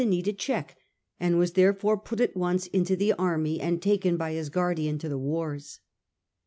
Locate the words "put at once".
1.95-2.65